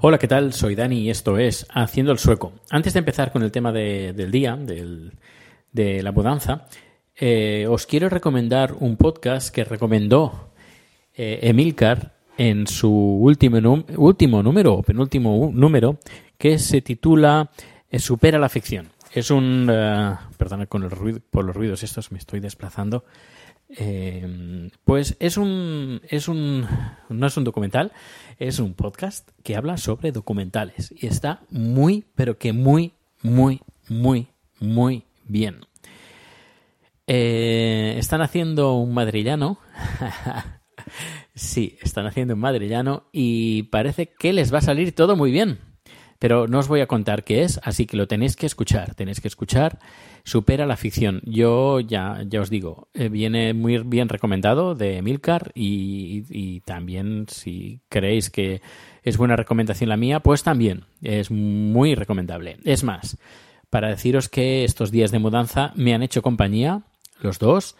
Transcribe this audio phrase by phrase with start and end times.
[0.00, 0.52] Hola, ¿qué tal?
[0.52, 2.52] Soy Dani y esto es Haciendo el Sueco.
[2.70, 6.66] Antes de empezar con el tema de- del día, de la mudanza,
[7.16, 10.50] eh, os quiero recomendar un podcast que recomendó
[11.16, 15.98] eh, Emilcar en su último, último número, o penúltimo número,
[16.38, 17.50] que se titula
[17.90, 18.88] eh, Supera la ficción.
[19.18, 19.68] Es un...
[19.68, 23.04] eh, perdona con el ruido, por los ruidos estos, me estoy desplazando.
[23.68, 26.64] Eh, pues es un, es un,
[27.08, 27.90] no es un documental,
[28.38, 34.28] es un podcast que habla sobre documentales y está muy, pero que muy, muy, muy,
[34.60, 35.62] muy bien.
[37.08, 39.58] Eh, están haciendo un madrillano.
[41.34, 45.67] sí, están haciendo un madrillano y parece que les va a salir todo muy bien.
[46.18, 48.94] Pero no os voy a contar qué es, así que lo tenéis que escuchar.
[48.94, 49.78] Tenéis que escuchar.
[50.24, 51.20] Supera la ficción.
[51.24, 57.80] Yo ya, ya os digo, eh, viene muy bien recomendado de Milcar y, también si
[57.88, 58.60] creéis que
[59.02, 62.58] es buena recomendación la mía, pues también es muy recomendable.
[62.64, 63.16] Es más,
[63.70, 66.82] para deciros que estos días de mudanza me han hecho compañía,
[67.20, 67.76] los dos,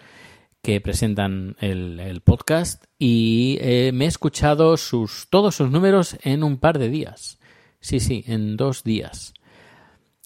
[0.62, 6.43] que presentan el, el podcast y eh, me he escuchado sus, todos sus números en
[6.43, 7.38] un par de días.
[7.81, 9.34] Sí, sí, en dos días.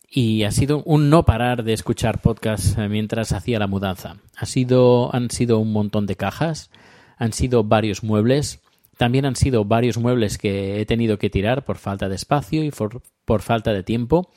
[0.08, 4.16] Y ha sido un no parar de escuchar podcast eh, mientras hacía la mudanza.
[4.36, 6.70] Ha sido, han sido un montón de cajas,
[7.16, 8.60] han sido varios muebles,
[8.98, 12.70] también han sido varios muebles que he tenido que tirar por falta de espacio y
[12.70, 14.28] por, por falta de tiempo.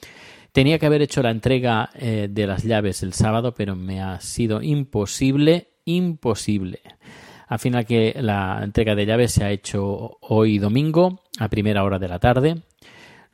[0.53, 4.21] Tenía que haber hecho la entrega eh, de las llaves el sábado, pero me ha
[4.21, 6.79] sido imposible, imposible.
[7.47, 11.99] Al final que la entrega de llaves se ha hecho hoy domingo a primera hora
[11.99, 12.61] de la tarde.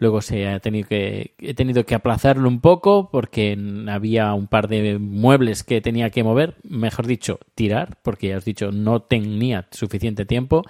[0.02, 3.56] Luego se ha tenido que, he tenido que aplazarlo un poco porque
[3.88, 8.44] había un par de muebles que tenía que mover, mejor dicho, tirar, porque ya os
[8.44, 10.64] he dicho, no tenía suficiente tiempo.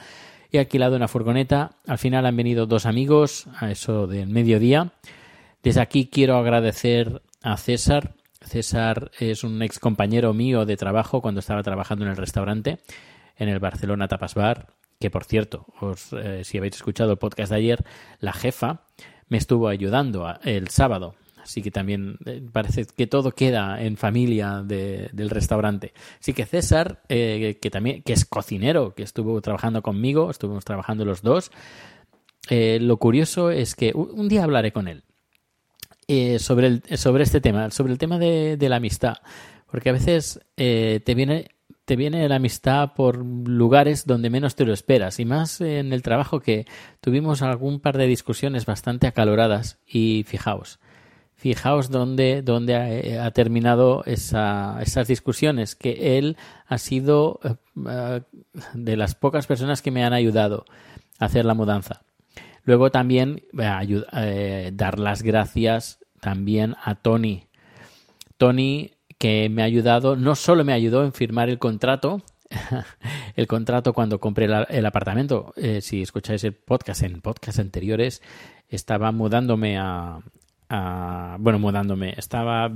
[0.51, 1.77] He alquilado una furgoneta.
[1.87, 4.91] Al final han venido dos amigos a eso del mediodía.
[5.63, 8.15] Desde aquí quiero agradecer a César.
[8.41, 12.79] César es un ex compañero mío de trabajo cuando estaba trabajando en el restaurante,
[13.37, 14.67] en el Barcelona Tapas Bar,
[14.99, 17.85] que por cierto, os, eh, si habéis escuchado el podcast de ayer,
[18.19, 18.81] la jefa
[19.31, 21.15] me estuvo ayudando el sábado.
[21.41, 25.93] Así que también eh, parece que todo queda en familia de- del restaurante.
[26.19, 31.05] Así que César, eh, que también que es cocinero, que estuvo trabajando conmigo, estuvimos trabajando
[31.05, 31.49] los dos.
[32.49, 35.03] eh, lo curioso es que un- día hablaré con él
[36.39, 39.17] sobre, el, sobre este tema, sobre el tema de, la amistad.
[39.71, 41.51] Porque a veces te viene
[41.85, 46.01] te viene la amistad por lugares donde menos te lo esperas y más en el
[46.01, 46.65] trabajo que
[47.01, 50.79] tuvimos algún par de discusiones bastante acaloradas y fijaos,
[51.35, 56.37] fijaos dónde, dónde ha, ha terminado esa, esas discusiones, que él
[56.67, 57.55] ha sido eh,
[57.87, 58.21] eh,
[58.73, 60.65] de las pocas personas que me han ayudado
[61.19, 62.03] a hacer la mudanza.
[62.63, 67.47] Luego también eh, eh, dar las gracias también a Tony.
[68.37, 72.23] Tony que me ha ayudado, no solo me ayudó en firmar el contrato,
[73.35, 78.23] el contrato cuando compré el apartamento, eh, si escucháis el podcast en podcasts anteriores,
[78.67, 80.17] estaba mudándome a,
[80.69, 82.67] a- bueno, mudándome, estaba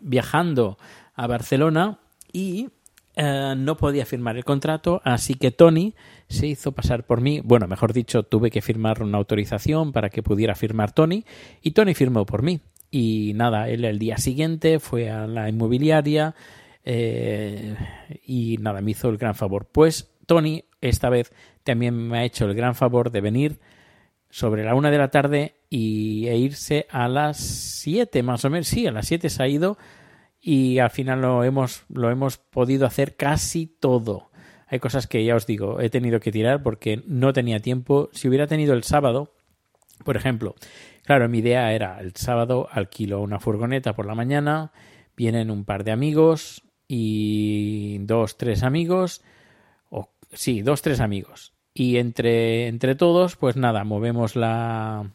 [0.00, 0.78] viajando
[1.14, 1.98] a Barcelona
[2.32, 2.68] y
[3.16, 5.94] eh, no podía firmar el contrato, así que Tony
[6.28, 7.40] se hizo pasar por mí.
[7.44, 11.24] Bueno, mejor dicho, tuve que firmar una autorización para que pudiera firmar Tony
[11.60, 12.60] y Tony firmó por mí.
[12.90, 16.34] Y nada, él el día siguiente fue a la inmobiliaria
[16.84, 17.74] eh,
[18.24, 19.66] y nada, me hizo el gran favor.
[19.70, 21.32] Pues Tony esta vez
[21.64, 23.60] también me ha hecho el gran favor de venir
[24.30, 28.68] sobre la una de la tarde y, e irse a las siete más o menos.
[28.68, 29.78] Sí, a las siete se ha ido
[30.40, 34.30] y al final lo hemos, lo hemos podido hacer casi todo.
[34.68, 38.10] Hay cosas que ya os digo, he tenido que tirar porque no tenía tiempo.
[38.12, 39.35] Si hubiera tenido el sábado,
[40.04, 40.54] por ejemplo,
[41.04, 44.72] claro, mi idea era el sábado alquilo una furgoneta por la mañana,
[45.16, 49.22] vienen un par de amigos y dos, tres amigos,
[49.90, 51.52] o sí, dos, tres amigos.
[51.74, 55.10] Y entre, entre todos, pues nada, movemos la.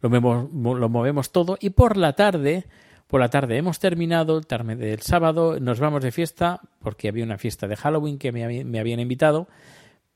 [0.00, 2.66] Lo movemos, lo movemos todo y por la tarde
[3.06, 7.38] por la tarde hemos terminado el del sábado, nos vamos de fiesta porque había una
[7.38, 9.46] fiesta de Halloween que me, me habían invitado,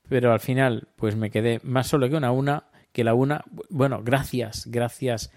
[0.09, 4.03] pero al final pues me quedé más solo que una una, que la una, bueno,
[4.03, 5.31] gracias, gracias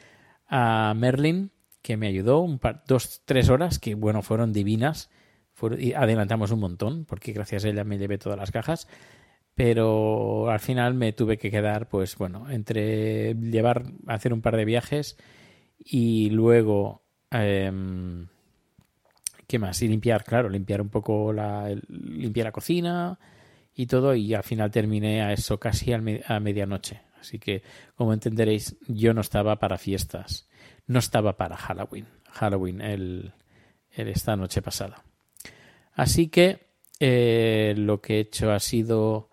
[0.48, 1.52] a Merlin
[1.82, 5.10] que me ayudó un par, dos, tres horas que bueno, fueron divinas,
[5.78, 8.88] y adelantamos un montón porque gracias a ella me llevé todas las cajas
[9.54, 14.66] pero al final me tuve que quedar, pues bueno, entre llevar, hacer un par de
[14.66, 15.18] viajes
[15.78, 17.02] y luego
[17.32, 18.28] Em,
[19.48, 19.82] ¿Qué más?
[19.82, 23.20] Y limpiar, claro, limpiar un poco la, limpiar la cocina
[23.74, 26.00] y todo y al final terminé a eso casi a,
[26.40, 27.02] medianoche.
[27.22, 27.64] Así que,
[27.96, 30.50] como entenderéis, yo no estaba para fiestas,
[30.88, 33.34] no estaba para Halloween, Halloween el,
[33.92, 35.04] esta noche pasada.
[35.94, 36.68] Así que
[37.00, 39.30] eh, lo que he hecho ha sido,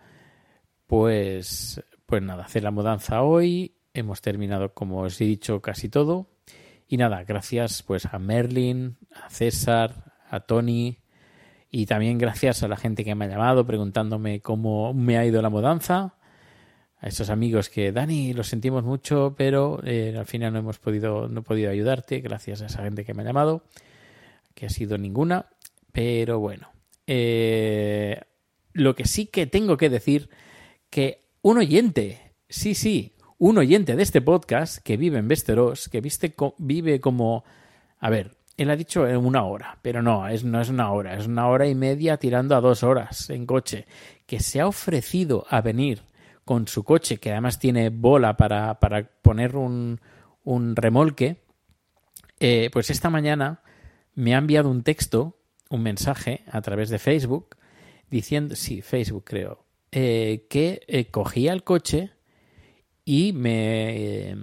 [0.87, 3.75] pues, pues nada, hacer la mudanza hoy.
[3.95, 6.31] Hemos terminado, como os he dicho, casi todo.
[6.87, 10.99] Y nada, gracias pues a Merlin, a César, a Tony
[11.71, 15.43] y también gracias a la gente que me ha llamado preguntándome cómo me ha ido
[15.43, 16.15] la mudanza.
[17.01, 21.29] A esos amigos que, Dani, lo sentimos mucho, pero eh, al final no hemos podido,
[21.29, 23.63] no he podido ayudarte, gracias a esa gente que me ha llamado,
[24.55, 25.47] que ha sido ninguna.
[25.93, 26.71] Pero bueno,
[27.07, 28.21] eh,
[28.73, 30.29] lo que sí que tengo que decir
[30.91, 36.01] que un oyente, sí, sí, un oyente de este podcast que vive en Westeros, que
[36.01, 37.45] viste, vive como...
[38.01, 41.27] A ver, él ha dicho una hora, pero no, es, no es una hora, es
[41.27, 43.87] una hora y media tirando a dos horas en coche,
[44.27, 46.03] que se ha ofrecido a venir
[46.49, 50.01] con su coche, que además tiene bola para, para poner un,
[50.45, 51.43] un remolque,
[52.41, 53.61] eh, pues esta mañana
[54.15, 57.59] me ha enviado un texto, un mensaje a través de Facebook,
[58.11, 62.13] diciendo, sí, Facebook creo, eh, que eh, cogía el coche
[63.05, 64.35] y me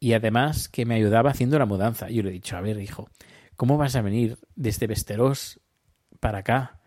[0.00, 2.08] y además que me ayudaba haciendo la mudanza.
[2.08, 3.08] Yo le he dicho, a ver, hijo,
[3.54, 5.60] ¿cómo vas a venir desde Vesteros
[6.18, 6.80] para acá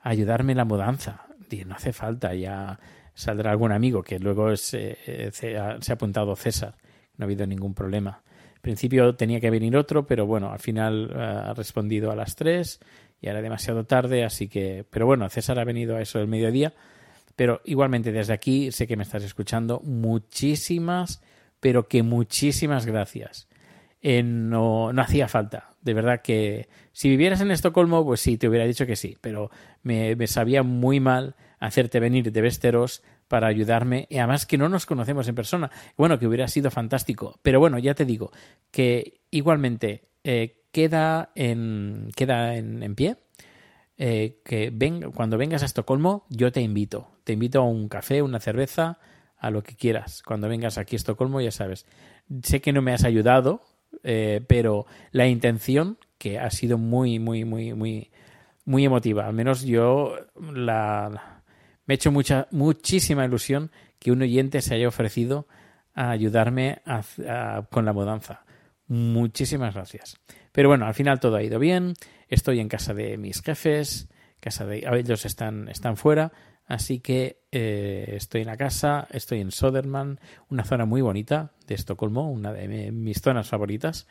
[0.00, 1.26] a ayudarme en la mudanza?
[1.48, 2.80] Dije, no hace falta, ya
[3.14, 6.76] saldrá algún amigo que luego eh, se, ha, apuntado César,
[7.16, 8.22] no ha habido ningún problema.
[8.54, 12.34] Al principio tenía que venir otro, pero bueno, al final eh, ha respondido a las
[12.36, 12.80] tres
[13.20, 16.74] y era demasiado tarde, así que, pero bueno, César ha venido a eso del mediodía
[17.36, 21.20] pero igualmente desde aquí, sé que me estás escuchando, muchísimas,
[21.60, 23.48] pero que muchísimas gracias.
[24.04, 25.70] No, no hacía falta.
[25.80, 29.50] De verdad que si vivieras en Estocolmo, pues sí, te hubiera dicho que sí, pero
[29.82, 34.68] me, me sabía muy mal hacerte venir de Vesteros para ayudarme y además que no
[34.68, 35.70] nos conocemos en persona.
[35.96, 37.38] Bueno, que hubiera sido fantástico.
[37.42, 38.30] Pero bueno, ya te digo
[38.70, 43.16] que igualmente eh, queda, en, queda en, en pie
[43.96, 47.08] eh, que ven, cuando vengas a Estocolmo, yo te invito.
[47.24, 48.98] Te invito a un café, una cerveza,
[49.38, 50.22] a lo que quieras.
[50.22, 51.86] Cuando vengas aquí a Estocolmo, ya sabes.
[52.42, 53.62] Sé que no me has ayudado,
[54.02, 58.10] eh, pero la intención, que ha sido muy, muy, muy, muy,
[58.64, 59.26] muy emotiva.
[59.26, 60.16] Al menos yo
[60.52, 61.42] la,
[61.86, 65.46] me he hecho mucha, muchísima ilusión que un oyente se haya ofrecido
[65.94, 66.82] a ayudarme
[67.70, 68.44] con la mudanza.
[68.86, 70.18] Muchísimas gracias.
[70.52, 71.94] Pero bueno, al final todo ha ido bien.
[72.28, 74.08] Estoy en casa de mis jefes,
[74.40, 76.32] casa de ellos están, están fuera,
[76.66, 81.74] así que eh, estoy en la casa, estoy en Soderman, una zona muy bonita de
[81.74, 84.06] Estocolmo, una de mis zonas favoritas.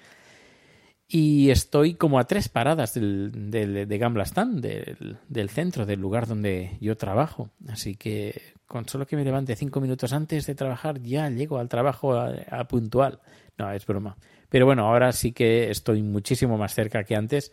[1.07, 6.77] Y estoy como a tres paradas del, de Gamblastan, del, del, centro, del lugar donde
[6.79, 7.49] yo trabajo.
[7.67, 11.69] Así que con solo que me levante cinco minutos antes de trabajar, ya llego al
[11.69, 13.19] trabajo a puntual.
[13.57, 14.17] No, es broma.
[14.49, 17.51] Pero bueno, ahora sí que estoy muchísimo más cerca que antes.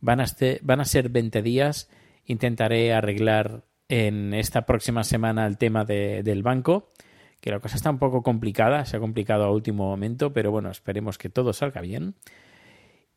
[0.00, 0.26] Van a,
[0.62, 1.88] van a ser 20 días.
[2.24, 6.92] Intentaré arreglar en esta próxima semana el tema de, del banco,
[7.40, 10.70] que la cosa está un poco complicada, se ha complicado a último momento, pero bueno,
[10.70, 12.14] esperemos que todo salga bien.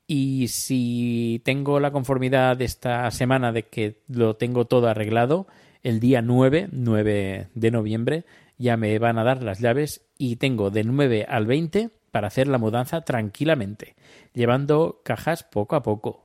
[0.08, 5.48] Y si tengo la conformidad de esta semana de que lo tengo todo arreglado,
[5.84, 8.26] el día 9, 9 de noviembre,
[8.58, 12.48] ya me van a dar las llaves y tengo de 9 al 20 para hacer
[12.48, 13.96] la mudanza tranquilamente,
[14.34, 16.23] llevando cajas poco a poco.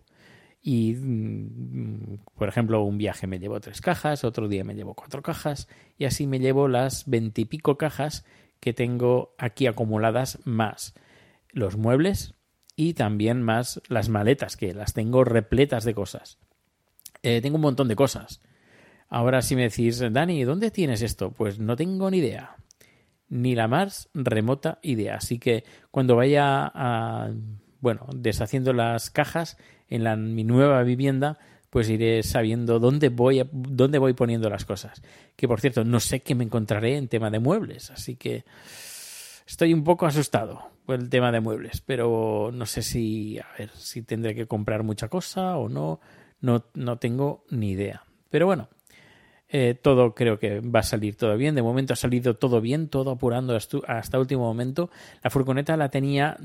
[0.61, 5.23] Y, mm, por ejemplo, un viaje me llevo tres cajas, otro día me llevo cuatro
[5.23, 8.25] cajas, y así me llevo las veintipico cajas
[8.61, 10.95] que tengo aquí acumuladas más
[11.51, 12.35] los muebles
[12.77, 16.39] y también más las maletas, que las tengo repletas de cosas.
[17.23, 18.41] Eh, tengo un montón de cosas.
[19.09, 21.33] Ahora si me decís, Dani, ¿dónde tienes esto?
[21.33, 22.57] Pues no tengo ni idea.
[23.29, 25.17] Ni la más remota idea.
[25.17, 27.31] Así que cuando vaya a,
[27.81, 29.57] bueno, deshaciendo las cajas
[29.89, 31.39] en la, mi nueva vivienda,
[31.71, 35.03] pues iré sabiendo dónde voy, a- dónde voy poniendo las cosas.
[35.37, 37.91] Que por cierto, no sé qué me encontraré en tema de muebles.
[37.91, 38.45] Así que
[39.47, 43.71] estoy un poco asustado por el tema de muebles, pero no sé si, a ver,
[43.75, 46.01] si tendré que comprar mucha cosa o no,
[46.41, 48.03] no, no tengo ni idea.
[48.31, 48.69] Pero bueno,
[49.51, 51.55] eh, todo creo que va a salir todo bien.
[51.55, 54.91] De momento ha salido todo bien, todo apurando hasta, último momento.
[55.23, 56.37] La furgoneta la tenía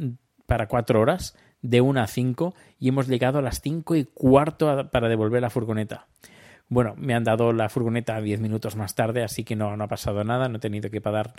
[0.45, 4.89] para cuatro horas, de una a cinco, y hemos llegado a las cinco y cuarto
[4.91, 6.07] para devolver la furgoneta.
[6.69, 10.23] Bueno, me han dado la furgoneta 10 minutos más tarde, así que no, ha pasado
[10.23, 11.33] nada, no he tenido que pagar,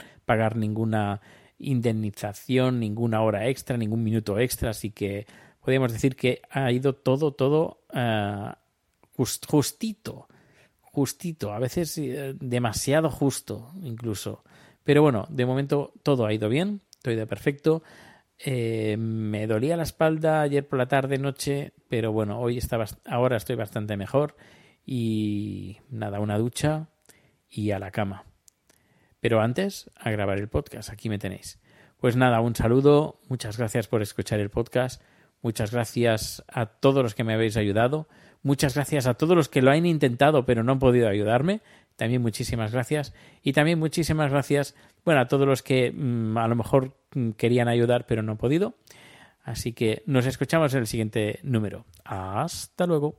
[0.56, 1.20] ninguna
[1.58, 5.26] indemnización, ninguna hora extra, ningún minuto extra, así que
[5.60, 7.80] podríamos decir que ha ido todo, todo
[9.16, 10.28] jus- justito,
[10.80, 14.44] justito, a veces eh, demasiado justo incluso.
[14.84, 17.82] Pero bueno, de momento todo ha ido bien, todo ha ido perfecto.
[18.38, 23.36] Eh, me dolía la espalda ayer por la tarde, noche, pero bueno, hoy estaba, ahora
[23.36, 24.36] estoy bastante mejor
[24.84, 26.88] y nada, una ducha
[27.48, 28.24] y a la cama.
[29.20, 31.60] Pero antes, a grabar el podcast, aquí me tenéis.
[31.98, 35.00] Pues nada, un saludo, muchas gracias por escuchar el podcast,
[35.40, 38.08] muchas gracias a todos los que me habéis ayudado,
[38.42, 41.62] muchas gracias a todos los que lo han intentado pero no han podido ayudarme,
[41.96, 44.74] también muchísimas gracias y también muchísimas gracias,
[45.04, 46.94] bueno, a todos los que mm, a lo mejor
[47.36, 48.74] querían ayudar pero no han podido.
[49.42, 51.84] Así que nos escuchamos en el siguiente número.
[52.04, 53.18] Hasta luego.